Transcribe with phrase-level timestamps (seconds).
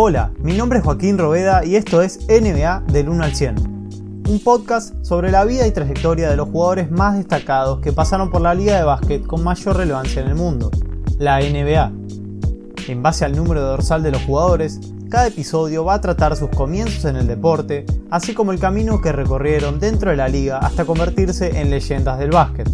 [0.00, 3.56] Hola, mi nombre es Joaquín Roveda y esto es NBA del 1 al 100,
[4.28, 8.40] un podcast sobre la vida y trayectoria de los jugadores más destacados que pasaron por
[8.40, 10.70] la liga de básquet con mayor relevancia en el mundo,
[11.18, 11.90] la NBA.
[12.86, 14.78] En base al número dorsal de los jugadores,
[15.10, 19.10] cada episodio va a tratar sus comienzos en el deporte, así como el camino que
[19.10, 22.70] recorrieron dentro de la liga hasta convertirse en leyendas del básquet.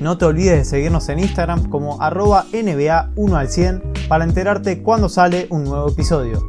[0.00, 4.82] No te olvides de seguirnos en Instagram como arroba NBA 1 al 100 para enterarte
[4.82, 6.40] cuando sale un nuevo episodio.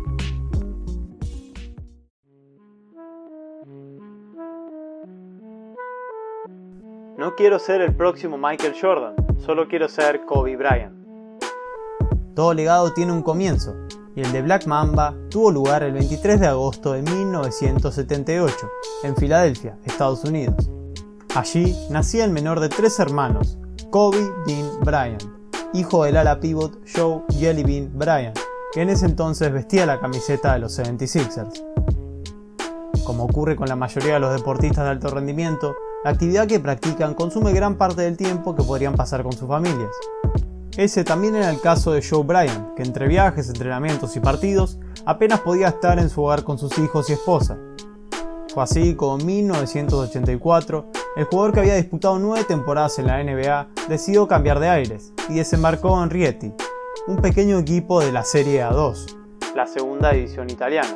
[7.17, 10.95] No quiero ser el próximo Michael Jordan, solo quiero ser Kobe Bryant.
[12.35, 13.75] Todo legado tiene un comienzo,
[14.15, 18.55] y el de Black Mamba tuvo lugar el 23 de agosto de 1978,
[19.03, 20.69] en Filadelfia, Estados Unidos.
[21.35, 23.57] Allí nacía el menor de tres hermanos,
[23.89, 25.23] Kobe Dean Bryant,
[25.73, 28.37] hijo del ala pivot Joe Jellybean Bryant,
[28.73, 31.63] que en ese entonces vestía la camiseta de los 76ers.
[33.05, 37.13] Como ocurre con la mayoría de los deportistas de alto rendimiento, la actividad que practican
[37.13, 39.91] consume gran parte del tiempo que podrían pasar con sus familias.
[40.77, 45.39] Ese también era el caso de Joe Bryant, que entre viajes, entrenamientos y partidos apenas
[45.39, 47.57] podía estar en su hogar con sus hijos y esposa.
[48.53, 53.69] Fue así como en 1984 el jugador que había disputado nueve temporadas en la NBA
[53.89, 56.53] decidió cambiar de aires y desembarcó en Rieti,
[57.07, 59.17] un pequeño equipo de la Serie A2,
[59.55, 60.95] la segunda división italiana.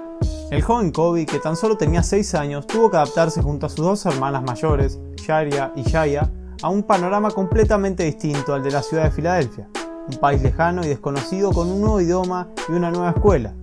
[0.51, 3.83] El joven Kobe, que tan solo tenía 6 años, tuvo que adaptarse junto a sus
[3.83, 9.05] dos hermanas mayores, Sharia y Shaya, a un panorama completamente distinto al de la ciudad
[9.05, 9.69] de Filadelfia,
[10.07, 13.55] un país lejano y desconocido con un nuevo idioma y una nueva escuela.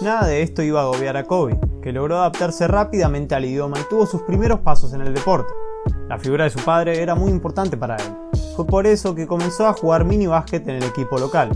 [0.00, 3.88] Nada de esto iba a agobiar a Kobe, que logró adaptarse rápidamente al idioma y
[3.88, 5.52] tuvo sus primeros pasos en el deporte.
[6.08, 8.14] La figura de su padre era muy importante para él.
[8.56, 11.50] Fue por eso que comenzó a jugar mini básquet en el equipo local.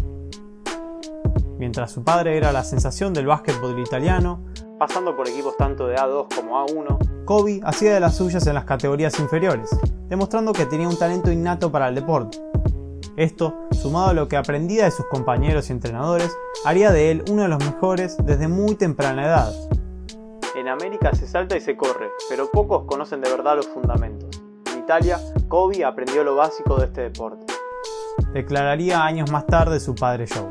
[1.58, 4.44] Mientras su padre era la sensación del básquetbol italiano,
[4.78, 8.64] pasando por equipos tanto de A2 como A1, Kobe hacía de las suyas en las
[8.64, 9.68] categorías inferiores,
[10.08, 12.38] demostrando que tenía un talento innato para el deporte.
[13.16, 16.34] Esto, sumado a lo que aprendía de sus compañeros y entrenadores,
[16.64, 19.52] haría de él uno de los mejores desde muy temprana edad.
[20.54, 24.37] En América se salta y se corre, pero pocos conocen de verdad los fundamentos.
[24.88, 27.44] Italia, Kobe aprendió lo básico de este deporte.
[28.32, 30.48] Declararía años más tarde su padre Joe.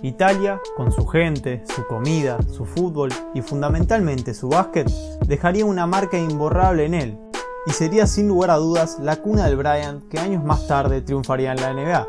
[0.00, 4.88] Italia, con su gente, su comida, su fútbol y fundamentalmente su básquet,
[5.26, 7.18] dejaría una marca imborrable en él,
[7.66, 11.52] y sería sin lugar a dudas la cuna del Bryant que años más tarde triunfaría
[11.52, 12.08] en la NBA.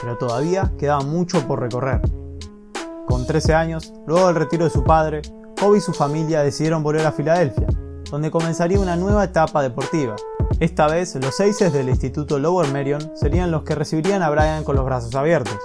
[0.00, 2.00] Pero todavía quedaba mucho por recorrer.
[3.08, 5.20] Con 13 años, luego del retiro de su padre,
[5.60, 7.66] Kobe y su familia decidieron volver a Filadelfia,
[8.08, 10.14] donde comenzaría una nueva etapa deportiva.
[10.60, 14.74] Esta vez, los Aces del Instituto Lower Merion serían los que recibirían a Bryant con
[14.74, 15.56] los brazos abiertos.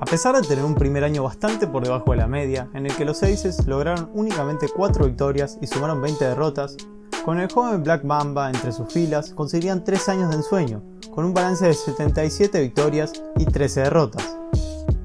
[0.00, 2.96] A pesar de tener un primer año bastante por debajo de la media, en el
[2.96, 6.76] que los Aces lograron únicamente 4 victorias y sumaron 20 derrotas,
[7.24, 10.82] con el joven Black Mamba entre sus filas conseguirían 3 años de ensueño,
[11.14, 14.36] con un balance de 77 victorias y 13 derrotas.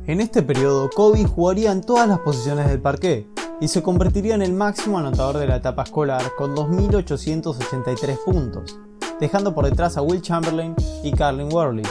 [0.07, 3.27] En este periodo, Kobe jugaría en todas las posiciones del parqué,
[3.63, 8.77] y se convertiría en el máximo anotador de la etapa escolar con 2.883 puntos,
[9.21, 11.85] dejando por detrás a Will Chamberlain y Carlin Worley.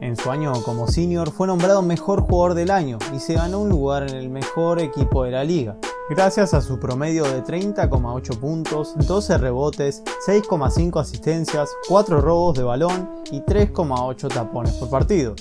[0.00, 3.68] En su año como senior fue nombrado mejor jugador del año y se ganó un
[3.68, 5.76] lugar en el mejor equipo de la liga,
[6.08, 13.10] gracias a su promedio de 30,8 puntos, 12 rebotes, 6,5 asistencias, 4 robos de balón
[13.30, 15.34] y 3,8 tapones por partido.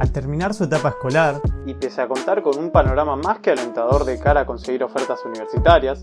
[0.00, 4.06] Al terminar su etapa escolar, y pese a contar con un panorama más que alentador
[4.06, 6.02] de cara a conseguir ofertas universitarias,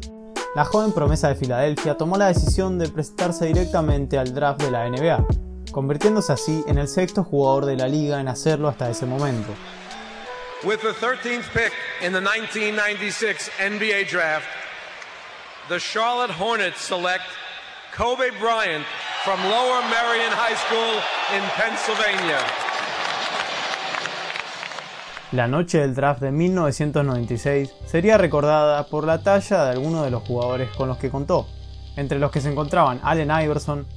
[0.53, 4.88] la joven promesa de Filadelfia tomó la decisión de presentarse directamente al draft de la
[4.88, 5.26] NBA,
[5.72, 9.50] convirtiéndose así en el sexto jugador de la liga en hacerlo hasta ese momento.
[10.64, 14.46] With the 13th pick in the 1996 NBA draft,
[15.68, 17.26] the Charlotte Hornets select
[17.92, 18.86] Kobe Bryant
[19.24, 21.02] from Lower Merion High School
[21.36, 22.65] in Pennsylvania.
[25.31, 30.22] La noche del draft de 1996 sería recordada por la talla de algunos de los
[30.22, 31.47] jugadores con los que contó,
[31.95, 33.87] entre los que se encontraban Allen Iverson,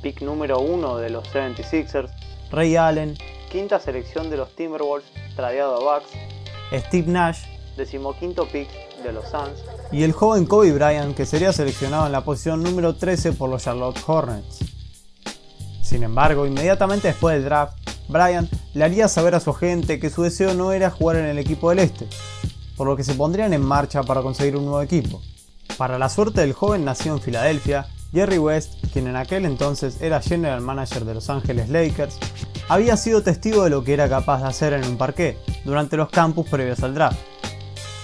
[0.00, 2.10] pick número 1 de los 76ers,
[2.52, 3.18] Ray Allen,
[3.50, 6.12] quinta selección de los Timberwolves, tradeado a Bucks,
[6.86, 7.40] Steve Nash,
[7.76, 8.68] decimoquinto pick
[9.02, 12.94] de los Suns, y el joven Kobe Bryant que sería seleccionado en la posición número
[12.94, 14.60] 13 por los Charlotte Hornets.
[15.82, 17.76] Sin embargo, inmediatamente después del draft,
[18.08, 21.38] Bryant le haría saber a su agente que su deseo no era jugar en el
[21.38, 22.06] equipo del Este,
[22.76, 25.20] por lo que se pondrían en marcha para conseguir un nuevo equipo.
[25.76, 30.22] Para la suerte del joven nacido en Filadelfia, Jerry West, quien en aquel entonces era
[30.22, 32.18] general manager de Los Angeles Lakers,
[32.68, 36.08] había sido testigo de lo que era capaz de hacer en un parqué, durante los
[36.08, 37.18] campus previos al draft.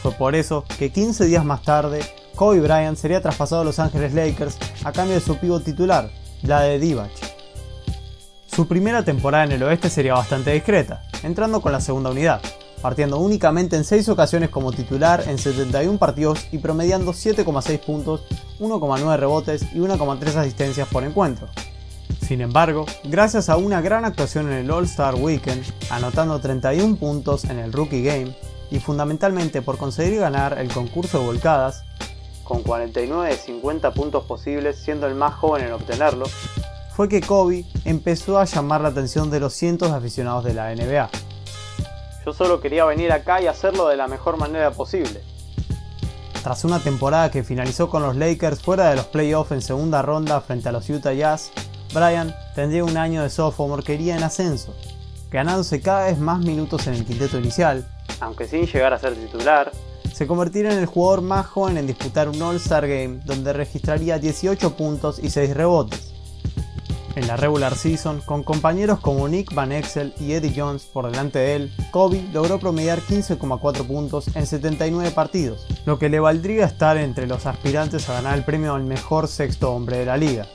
[0.02, 2.00] Fue por eso que 15 días más tarde,
[2.34, 6.10] Kobe Bryant sería traspasado a Los Angeles Lakers a cambio de su pívot titular,
[6.42, 7.31] la de Divac.
[8.54, 12.42] Su primera temporada en el oeste sería bastante discreta, entrando con la segunda unidad,
[12.82, 18.24] partiendo únicamente en 6 ocasiones como titular en 71 partidos y promediando 7,6 puntos,
[18.60, 21.48] 1,9 rebotes y 1,3 asistencias por encuentro.
[22.20, 27.58] Sin embargo, gracias a una gran actuación en el All-Star Weekend, anotando 31 puntos en
[27.58, 28.36] el Rookie Game,
[28.70, 31.84] y fundamentalmente por conseguir ganar el concurso de volcadas,
[32.44, 36.26] con 49 de 50 puntos posibles siendo el más joven en obtenerlo,
[36.94, 40.74] fue que Kobe empezó a llamar la atención de los cientos de aficionados de la
[40.74, 41.10] NBA.
[42.24, 45.22] Yo solo quería venir acá y hacerlo de la mejor manera posible.
[46.42, 50.40] Tras una temporada que finalizó con los Lakers fuera de los playoffs en segunda ronda
[50.40, 51.50] frente a los Utah Jazz,
[51.94, 54.74] Brian tendría un año de sophomore que iría en ascenso,
[55.30, 57.86] ganándose cada vez más minutos en el quinteto inicial,
[58.20, 59.72] aunque sin llegar a ser titular,
[60.12, 64.76] se convertiría en el jugador más joven en disputar un All-Star Game donde registraría 18
[64.76, 66.11] puntos y 6 rebotes.
[67.14, 71.38] En la regular season, con compañeros como Nick Van Exel y Eddie Jones por delante
[71.38, 76.96] de él, Kobe logró promediar 15,4 puntos en 79 partidos, lo que le valdría estar
[76.96, 80.46] entre los aspirantes a ganar el premio al mejor sexto hombre de la liga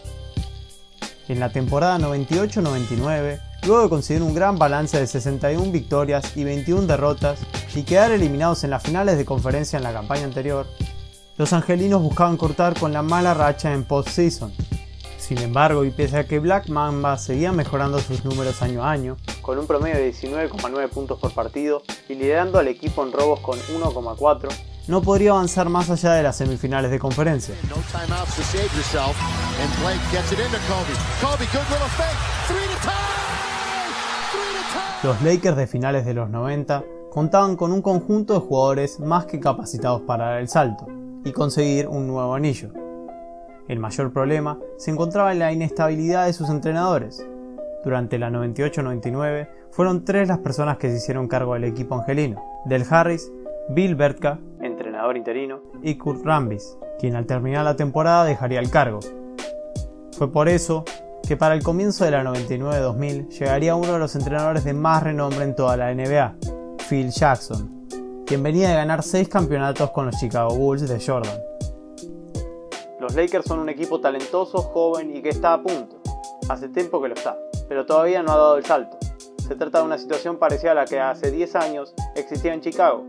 [1.27, 6.88] en la temporada 98-99, luego de conseguir un gran balance de 61 victorias y 21
[6.88, 7.39] derrotas
[7.75, 10.65] y quedar eliminados en las finales de conferencia en la campaña anterior,
[11.38, 14.51] los angelinos buscaban cortar con la mala racha en postseason.
[15.27, 19.18] Sin embargo, y pese a que Black Mamba seguía mejorando sus números año a año,
[19.41, 23.59] con un promedio de 19,9 puntos por partido y liderando al equipo en robos con
[23.59, 24.47] 1,4,
[24.88, 27.56] no podría avanzar más allá de las semifinales de conferencia.
[35.03, 39.41] Los Lakers de finales de los 90 contaban con un conjunto de jugadores más que
[39.41, 40.88] capacitados para dar el salto
[41.25, 42.87] y conseguir un nuevo anillo.
[43.68, 47.25] El mayor problema se encontraba en la inestabilidad de sus entrenadores.
[47.84, 52.84] Durante la 98-99 fueron tres las personas que se hicieron cargo del equipo angelino, Del
[52.90, 53.31] Harris,
[53.69, 59.00] Bill Bertka, entrenador interino, y Kurt Rambis, quien al terminar la temporada dejaría el cargo.
[60.18, 60.86] Fue por eso
[61.28, 65.44] que para el comienzo de la 99-2000 llegaría uno de los entrenadores de más renombre
[65.44, 66.36] en toda la NBA,
[66.90, 67.86] Phil Jackson,
[68.25, 71.38] quien venía de ganar 6 campeonatos con los Chicago Bulls de Jordan.
[73.07, 76.01] Los Lakers son un equipo talentoso, joven y que está a punto.
[76.50, 77.38] Hace tiempo que lo está,
[77.69, 78.98] pero todavía no ha dado el salto.
[79.48, 83.06] Se trata de una situación parecida a la que hace 10 años existía en Chicago,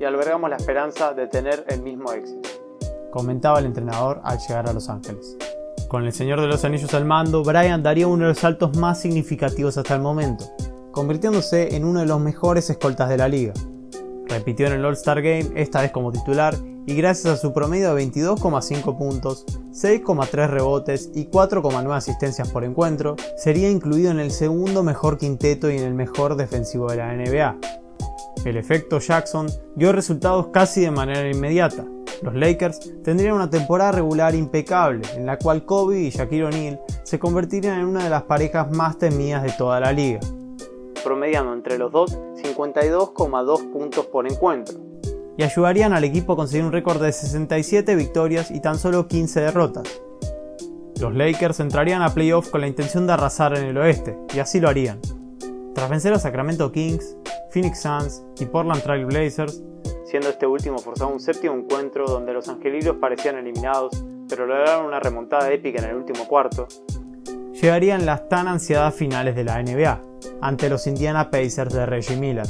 [0.00, 2.48] y albergamos la esperanza de tener el mismo éxito.
[3.12, 5.36] Comentaba el entrenador al llegar a Los Ángeles.
[5.86, 9.00] Con el Señor de los Anillos al mando, Brian daría uno de los saltos más
[9.00, 10.44] significativos hasta el momento,
[10.90, 13.52] convirtiéndose en uno de los mejores escoltas de la liga.
[14.28, 16.56] Repitió en el All-Star Game, esta vez como titular,
[16.86, 23.16] y gracias a su promedio de 22,5 puntos, 6,3 rebotes y 4,9 asistencias por encuentro,
[23.36, 27.56] sería incluido en el segundo mejor quinteto y en el mejor defensivo de la NBA,
[28.44, 31.84] el efecto Jackson dio resultados casi de manera inmediata.
[32.22, 37.18] Los Lakers tendrían una temporada regular impecable, en la cual Kobe y Shaquille O'Neal se
[37.18, 40.20] convertirían en una de las parejas más temidas de toda la liga,
[41.06, 44.76] promediando entre los dos 52,2 puntos por encuentro,
[45.36, 49.40] y ayudarían al equipo a conseguir un récord de 67 victorias y tan solo 15
[49.40, 50.02] derrotas.
[51.00, 54.58] Los Lakers entrarían a playoffs con la intención de arrasar en el oeste, y así
[54.58, 54.98] lo harían.
[55.76, 57.16] Tras vencer a Sacramento Kings,
[57.50, 59.62] Phoenix Suns y Portland Trail Blazers,
[60.06, 64.98] siendo este último forzado un séptimo encuentro donde los angelinos parecían eliminados, pero lograron una
[64.98, 66.66] remontada épica en el último cuarto,
[67.52, 70.00] llegarían las tan ansiadas finales de la NBA,
[70.40, 72.46] ante los Indiana Pacers de Reggie Miller.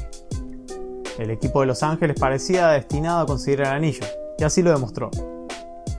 [1.18, 4.04] El equipo de Los Ángeles parecía destinado a conseguir el anillo,
[4.38, 5.10] y así lo demostró.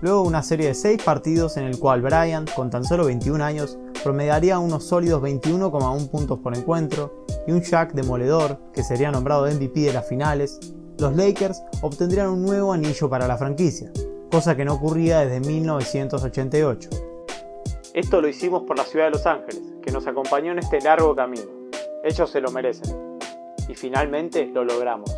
[0.01, 3.79] Luego una serie de 6 partidos en el cual Bryant, con tan solo 21 años,
[4.03, 9.81] promediaría unos sólidos 21,1 puntos por encuentro y un Shaq demoledor, que sería nombrado MVP
[9.81, 10.59] de las finales,
[10.99, 13.91] los Lakers obtendrían un nuevo anillo para la franquicia,
[14.31, 16.89] cosa que no ocurría desde 1988.
[17.93, 21.15] Esto lo hicimos por la ciudad de Los Ángeles, que nos acompañó en este largo
[21.15, 21.56] camino.
[22.03, 23.17] Ellos se lo merecen.
[23.67, 25.13] Y finalmente lo logramos.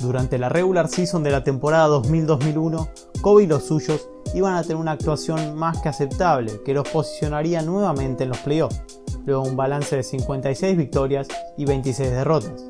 [0.00, 2.88] Durante la regular season de la temporada 2000-2001,
[3.22, 7.62] Kobe y los suyos iban a tener una actuación más que aceptable que los posicionaría
[7.62, 8.82] nuevamente en los playoffs
[9.26, 12.64] luego un balance de 56 victorias y 26 derrotas.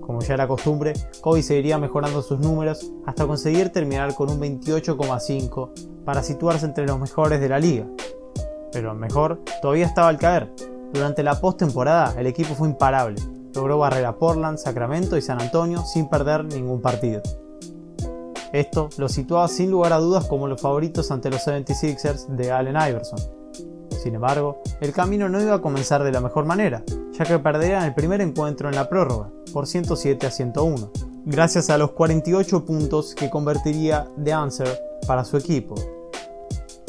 [0.00, 6.04] Como ya era costumbre, Kobe seguiría mejorando sus números hasta conseguir terminar con un 28,5
[6.04, 7.86] para situarse entre los mejores de la liga.
[8.72, 10.52] Pero el mejor todavía estaba al caer.
[10.96, 13.20] Durante la postemporada el equipo fue imparable,
[13.54, 17.20] logró barrer a Portland, Sacramento y San Antonio sin perder ningún partido.
[18.50, 22.76] Esto lo situaba sin lugar a dudas como los favoritos ante los 76ers de Allen
[22.76, 23.18] Iverson.
[24.02, 27.84] Sin embargo, el camino no iba a comenzar de la mejor manera, ya que perderían
[27.84, 30.92] el primer encuentro en la prórroga, por 107 a 101,
[31.26, 35.74] gracias a los 48 puntos que convertiría The Answer para su equipo.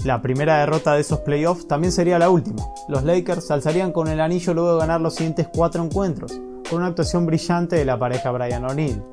[0.04, 2.64] La primera derrota de esos playoffs también sería la última.
[2.88, 6.40] Los Lakers alzarían con el anillo luego de ganar los siguientes cuatro encuentros,
[6.70, 9.04] con una actuación brillante de la pareja Brian O'Neill,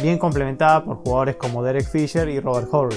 [0.00, 2.96] bien complementada por jugadores como Derek Fisher y Robert Horry.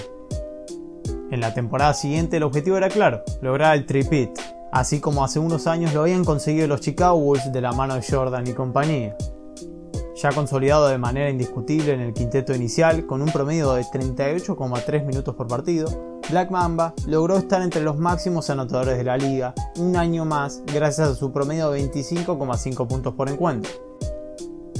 [1.32, 4.30] En la temporada siguiente el objetivo era claro, lograr el tripit,
[4.72, 8.04] así como hace unos años lo habían conseguido los Chicago Bulls de la mano de
[8.08, 9.18] Jordan y compañía.
[10.16, 15.36] Ya consolidado de manera indiscutible en el quinteto inicial, con un promedio de 38,3 minutos
[15.36, 20.26] por partido, Black Mamba logró estar entre los máximos anotadores de la liga un año
[20.26, 23.72] más gracias a su promedio de 25,5 puntos por encuentro.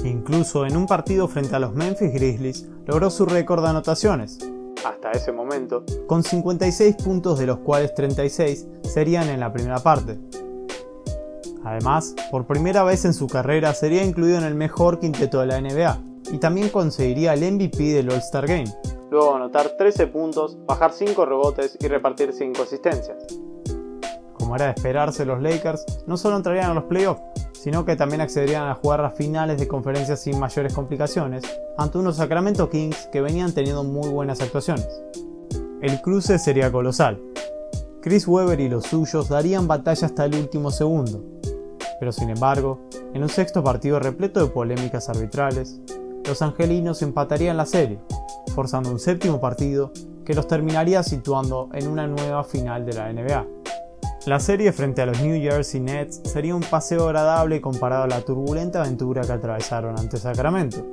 [0.04, 4.40] Incluso en un partido frente a los Memphis Grizzlies logró su récord de anotaciones,
[4.86, 10.20] hasta ese momento, con 56 puntos de los cuales 36 serían en la primera parte.
[11.64, 15.62] Además, por primera vez en su carrera sería incluido en el mejor quinteto de la
[15.62, 16.02] NBA
[16.34, 18.74] y también conseguiría el MVP del All-Star Game,
[19.14, 23.16] luego anotar 13 puntos, bajar 5 rebotes y repartir 5 asistencias.
[24.34, 27.22] Como era de esperarse, los Lakers no solo entrarían a los playoffs,
[27.54, 31.44] sino que también accederían a jugar las finales de conferencias sin mayores complicaciones
[31.78, 34.90] ante unos Sacramento Kings que venían teniendo muy buenas actuaciones.
[35.82, 37.22] El cruce sería colosal.
[38.02, 41.24] Chris Webber y los suyos darían batalla hasta el último segundo,
[42.00, 42.82] pero sin embargo,
[43.14, 45.80] en un sexto partido repleto de polémicas arbitrales,
[46.26, 48.00] los angelinos empatarían la serie,
[48.56, 49.92] forzando un séptimo partido
[50.26, 53.46] que los terminaría situando en una nueva final de la NBA.
[54.26, 58.22] La serie frente a los New Jersey Nets sería un paseo agradable comparado a la
[58.22, 60.86] turbulenta aventura que atravesaron ante Sacramento.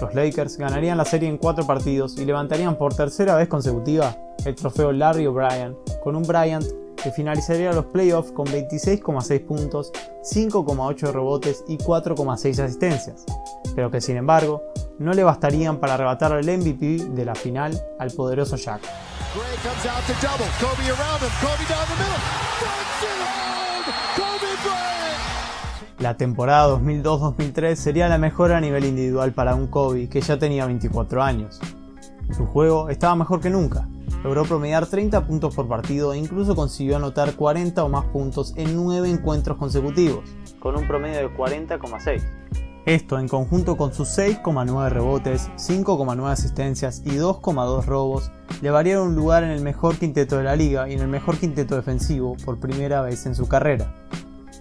[0.00, 4.54] Los Lakers ganarían la serie en cuatro partidos y levantarían por tercera vez consecutiva el
[4.54, 6.64] trofeo Larry O'Brien con un Bryant
[7.02, 9.92] que finalizaría los playoffs con 26,6 puntos,
[10.22, 13.24] 5,8 rebotes y 4,6 asistencias,
[13.74, 14.62] pero que sin embargo
[14.98, 18.82] no le bastarían para arrebatar el MVP de la final al poderoso Jack.
[25.98, 30.66] La temporada 2002-2003 sería la mejor a nivel individual para un Kobe que ya tenía
[30.66, 31.60] 24 años.
[32.36, 33.86] Su juego estaba mejor que nunca.
[34.22, 38.76] Logró promediar 30 puntos por partido e incluso consiguió anotar 40 o más puntos en
[38.76, 40.24] 9 encuentros consecutivos,
[40.60, 42.22] con un promedio de 40,6.
[42.84, 49.14] Esto en conjunto con sus 6,9 rebotes, 5,9 asistencias y 2,2 robos le variaron un
[49.14, 52.58] lugar en el mejor quinteto de la liga y en el mejor quinteto defensivo por
[52.58, 53.94] primera vez en su carrera.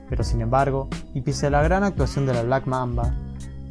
[0.07, 3.15] Pero sin embargo, y pese a la gran actuación de la Black Mamba,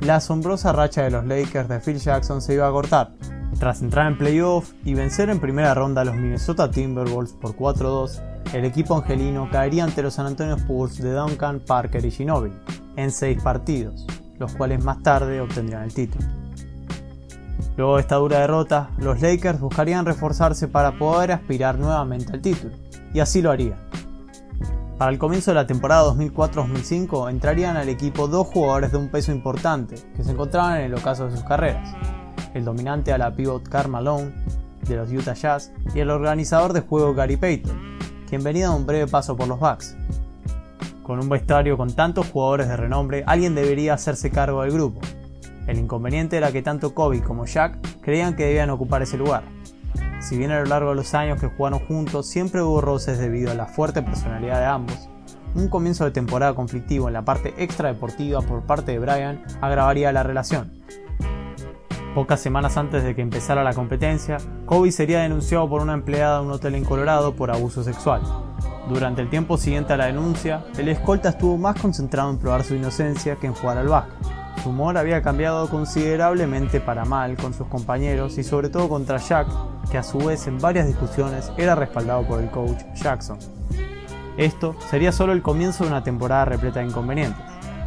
[0.00, 3.12] la asombrosa racha de los Lakers de Phil Jackson se iba a cortar.
[3.58, 8.22] Tras entrar en playoff y vencer en primera ronda a los Minnesota Timberwolves por 4-2,
[8.54, 12.56] el equipo angelino caería ante los San Antonio Spurs de Duncan, Parker y Ginobili
[12.96, 14.06] en 6 partidos
[14.40, 16.26] los cuales más tarde obtendrían el título.
[17.76, 22.74] Luego de esta dura derrota, los Lakers buscarían reforzarse para poder aspirar nuevamente al título,
[23.14, 23.78] y así lo harían.
[25.00, 29.32] Para el comienzo de la temporada 2004-2005 entrarían al equipo dos jugadores de un peso
[29.32, 31.96] importante que se encontraban en el ocaso de sus carreras,
[32.52, 34.34] el dominante a la pivot Karl Malone
[34.86, 37.96] de los Utah Jazz y el organizador de juego Gary Payton,
[38.28, 39.96] quien venía de un breve paso por los Bucks,
[41.02, 45.00] con un vestuario con tantos jugadores de renombre, alguien debería hacerse cargo del grupo.
[45.66, 49.44] El inconveniente era que tanto Kobe como Jack creían que debían ocupar ese lugar.
[50.20, 53.50] Si bien a lo largo de los años que jugaron juntos siempre hubo roces debido
[53.50, 55.08] a la fuerte personalidad de ambos,
[55.54, 60.22] un comienzo de temporada conflictivo en la parte extradeportiva por parte de Brian agravaría la
[60.22, 60.70] relación.
[62.14, 64.36] Pocas semanas antes de que empezara la competencia,
[64.66, 68.20] Kobe sería denunciado por una empleada de un hotel en Colorado por abuso sexual.
[68.88, 72.74] Durante el tiempo siguiente a la denuncia, el escolta estuvo más concentrado en probar su
[72.74, 74.39] inocencia que en jugar al básquet.
[74.62, 79.48] Su humor había cambiado considerablemente para mal con sus compañeros y sobre todo contra Jack,
[79.90, 83.38] que a su vez en varias discusiones era respaldado por el coach Jackson.
[84.36, 87.42] Esto sería solo el comienzo de una temporada repleta de inconvenientes.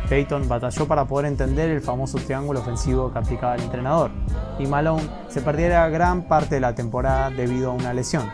[0.09, 4.11] Peyton batalló para poder entender el famoso triángulo ofensivo que aplicaba el entrenador,
[4.59, 8.29] y Malone se perdiera gran parte de la temporada debido a una lesión,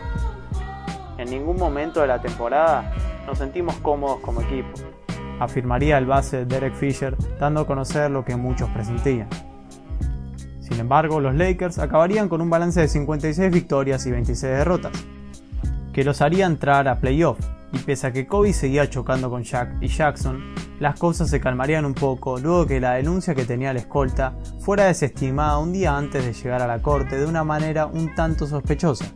[1.20, 2.94] en ningún momento de la temporada
[3.26, 4.70] nos sentimos cómodos como equipo,
[5.40, 9.28] afirmaría el base Derek Fisher, dando a conocer lo que muchos presentían.
[10.60, 14.92] Sin embargo, los Lakers acabarían con un balance de 56 victorias y 26 derrotas,
[15.92, 17.38] que los haría entrar a playoff,
[17.72, 21.84] y pese a que Kobe seguía chocando con Shaq y Jackson, las cosas se calmarían
[21.84, 26.24] un poco luego que la denuncia que tenía la escolta fuera desestimada un día antes
[26.24, 29.06] de llegar a la corte de una manera un tanto sospechosa.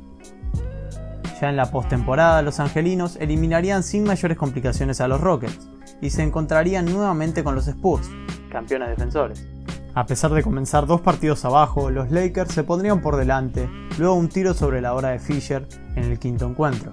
[1.40, 5.68] Ya en la postemporada, los angelinos eliminarían sin mayores complicaciones a los Rockets
[6.04, 8.10] y se encontrarían nuevamente con los Spurs,
[8.50, 9.48] campeones defensores.
[9.94, 14.28] A pesar de comenzar dos partidos abajo, los Lakers se pondrían por delante, luego un
[14.28, 16.92] tiro sobre la hora de Fisher en el quinto encuentro.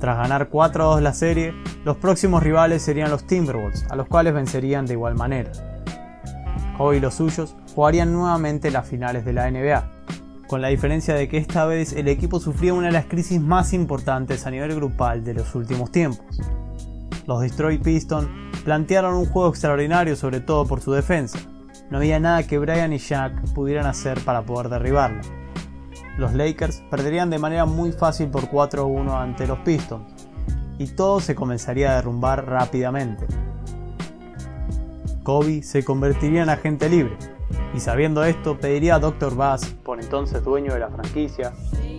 [0.00, 1.52] Tras ganar 4 a 2 la serie,
[1.84, 5.52] los próximos rivales serían los Timberwolves, a los cuales vencerían de igual manera.
[6.78, 9.90] Kobe y los suyos jugarían nuevamente las finales de la NBA,
[10.48, 13.74] con la diferencia de que esta vez el equipo sufría una de las crisis más
[13.74, 16.40] importantes a nivel grupal de los últimos tiempos.
[17.26, 18.28] Los Detroit Pistons
[18.64, 21.38] plantearon un juego extraordinario sobre todo por su defensa.
[21.90, 25.20] No había nada que Brian y Shaq pudieran hacer para poder derribarlo
[26.16, 30.06] los Lakers perderían de manera muy fácil por 4-1 ante los Pistons,
[30.78, 33.26] y todo se comenzaría a derrumbar rápidamente.
[35.22, 37.16] Kobe se convertiría en agente libre,
[37.74, 39.36] y sabiendo esto pediría a Dr.
[39.36, 41.52] Bass, por entonces dueño de la franquicia,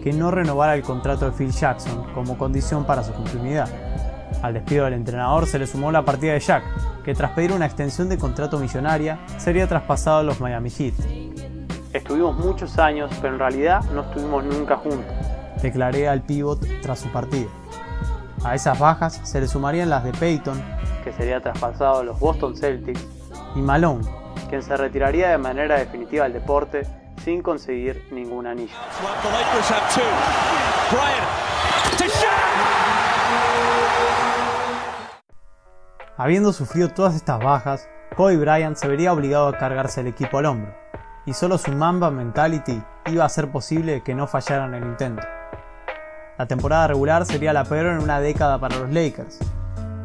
[0.03, 3.69] que no renovara el contrato de Phil Jackson como condición para su continuidad.
[4.41, 6.63] Al despido del entrenador se le sumó la partida de Jack,
[7.03, 10.93] que tras pedir una extensión de contrato millonaria sería traspasado a los Miami Heat.
[11.93, 15.15] Estuvimos muchos años, pero en realidad no estuvimos nunca juntos,
[15.61, 17.49] declaré al pivot tras su partido.
[18.43, 20.61] A esas bajas se le sumarían las de Peyton,
[21.03, 23.05] que sería traspasado a los Boston Celtics,
[23.55, 24.05] y Malone,
[24.49, 26.85] quien se retiraría de manera definitiva del deporte
[27.23, 28.73] sin conseguir ningún anillo.
[36.17, 40.47] Habiendo sufrido todas estas bajas, Kobe Bryant se vería obligado a cargarse el equipo al
[40.47, 40.87] hombro
[41.27, 45.23] y solo su Mamba Mentality iba a hacer posible que no fallaran el intento.
[46.37, 49.39] La temporada regular sería la peor en una década para los Lakers,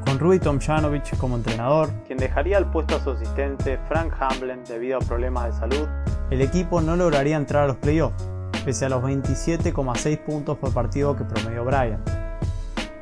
[0.05, 4.99] con Rudy Tomjanovich como entrenador, quien dejaría el puesto a su asistente Frank Hamblin debido
[4.99, 5.89] a problemas de salud,
[6.31, 8.29] el equipo no lograría entrar a los playoffs,
[8.65, 12.22] pese a los 27,6 puntos por partido que promedió Bryant.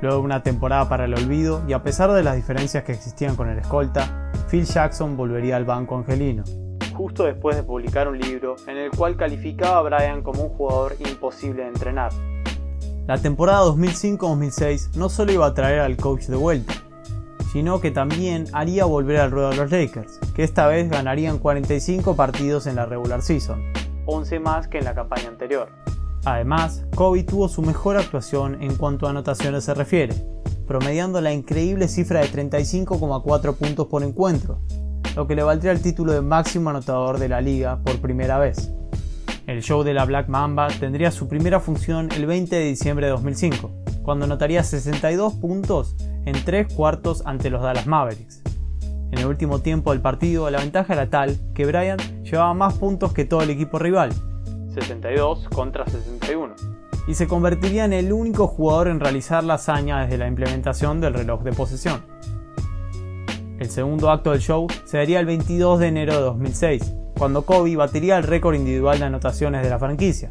[0.00, 3.36] Luego de una temporada para el olvido y a pesar de las diferencias que existían
[3.36, 6.44] con el escolta, Phil Jackson volvería al banco angelino
[7.00, 10.96] justo después de publicar un libro en el cual calificaba a Brian como un jugador
[10.98, 12.12] imposible de entrenar.
[13.06, 16.74] La temporada 2005-2006 no solo iba a traer al coach de vuelta,
[17.52, 22.16] sino que también haría volver al ruedo a los Lakers, que esta vez ganarían 45
[22.16, 23.62] partidos en la regular season,
[24.04, 25.79] 11 más que en la campaña anterior.
[26.24, 30.14] Además, Kobe tuvo su mejor actuación en cuanto a anotaciones se refiere,
[30.66, 34.60] promediando la increíble cifra de 35,4 puntos por encuentro,
[35.16, 38.70] lo que le valdría el título de máximo anotador de la liga por primera vez.
[39.46, 43.12] El show de la Black Mamba tendría su primera función el 20 de diciembre de
[43.12, 43.70] 2005,
[44.02, 48.42] cuando anotaría 62 puntos en tres cuartos ante los Dallas Mavericks.
[49.10, 53.12] En el último tiempo del partido, la ventaja era tal que Bryant llevaba más puntos
[53.12, 54.12] que todo el equipo rival,
[54.70, 56.54] 62 contra 61,
[57.06, 61.14] y se convertiría en el único jugador en realizar la hazaña desde la implementación del
[61.14, 62.02] reloj de posesión.
[63.58, 67.76] El segundo acto del show se daría el 22 de enero de 2006, cuando Kobe
[67.76, 70.30] batiría el récord individual de anotaciones de la franquicia,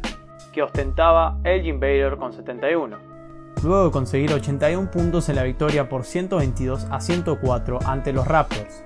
[0.52, 2.96] que ostentaba Elgin Baylor con 71.
[3.62, 8.82] Luego de conseguir 81 puntos en la victoria por 122 a 104 ante los Raptors.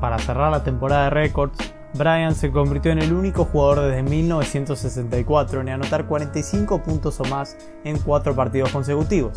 [0.00, 1.56] Para cerrar la temporada de récords,
[1.96, 7.56] Bryant se convirtió en el único jugador desde 1964 en anotar 45 puntos o más
[7.84, 9.32] en 4 partidos consecutivos.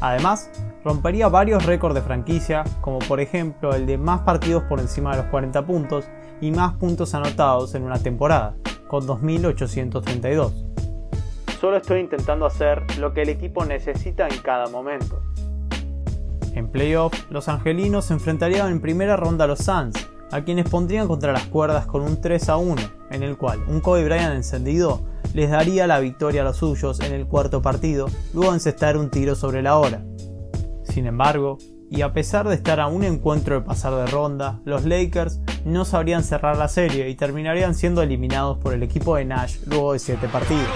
[0.00, 0.50] Además,
[0.84, 5.22] rompería varios récords de franquicia, como por ejemplo el de más partidos por encima de
[5.22, 6.08] los 40 puntos
[6.40, 10.52] y más puntos anotados en una temporada, con 2.832.
[11.60, 15.20] Solo estoy intentando hacer lo que el equipo necesita en cada momento.
[16.54, 21.08] En playoff, los angelinos se enfrentarían en primera ronda a los Suns, a quienes pondrían
[21.08, 25.02] contra las cuerdas con un 3 a 1, en el cual un Kobe Bryant encendido
[25.34, 29.10] les daría la victoria a los suyos en el cuarto partido, luego de encestar un
[29.10, 30.02] tiro sobre la hora.
[30.84, 31.58] Sin embargo,
[31.90, 35.84] y a pesar de estar a un encuentro de pasar de ronda, los Lakers no
[35.84, 39.98] sabrían cerrar la serie y terminarían siendo eliminados por el equipo de Nash luego de
[39.98, 40.66] 7 partidos.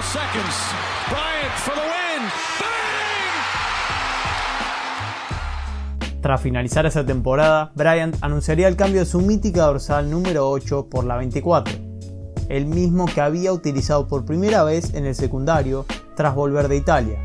[6.22, 11.04] Tras finalizar esa temporada, Bryant anunciaría el cambio de su mítica dorsal número 8 por
[11.04, 11.74] la 24,
[12.48, 17.18] el mismo que había utilizado por primera vez en el secundario tras volver de Italia.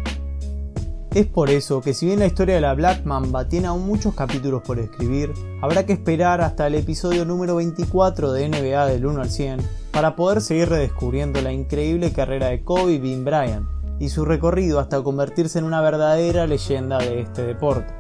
[1.13, 4.15] Es por eso que si bien la historia de la Black Mamba tiene aún muchos
[4.15, 5.31] capítulos por escribir,
[5.62, 9.60] habrá que esperar hasta el episodio número 24 de NBA del 1 al 100
[9.91, 13.67] para poder seguir redescubriendo la increíble carrera de Kobe Bean Bryant
[13.99, 17.93] y su recorrido hasta convertirse en una verdadera leyenda de este deporte.